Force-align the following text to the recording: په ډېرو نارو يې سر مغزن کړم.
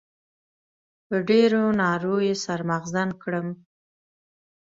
په 1.07 1.15
ډېرو 1.29 1.63
نارو 1.81 2.15
يې 2.27 2.35
سر 2.43 2.59
مغزن 2.69 3.09
کړم. 3.21 3.47